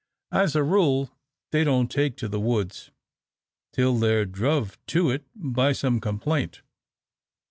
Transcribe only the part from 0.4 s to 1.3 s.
a rule,